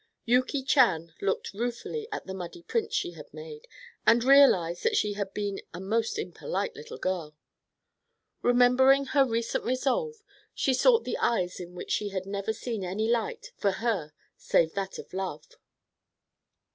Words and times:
Yuki 0.25 0.63
Chan 0.63 1.13
looked 1.21 1.53
ruefully 1.53 2.07
at 2.11 2.25
the 2.25 2.33
muddy 2.33 2.63
prints 2.63 2.95
she 2.95 3.11
had 3.11 3.31
made 3.31 3.67
and 4.03 4.23
realized 4.23 4.81
that 4.81 4.97
she 4.97 5.13
had 5.13 5.31
been 5.31 5.61
a 5.75 5.79
most 5.79 6.17
impolite 6.17 6.75
little 6.75 6.97
girl. 6.97 7.35
Remembering 8.41 9.05
her 9.05 9.23
recent 9.23 9.63
resolve, 9.63 10.15
she 10.55 10.73
sought 10.73 11.03
the 11.03 11.19
eyes 11.19 11.59
in 11.59 11.75
which 11.75 11.91
she 11.91 12.09
had 12.09 12.25
never 12.25 12.51
seen 12.51 12.83
any 12.83 13.07
light 13.07 13.51
for 13.55 13.73
her 13.73 14.11
save 14.37 14.73
that 14.73 14.97
of 14.97 15.13
love. 15.13 15.45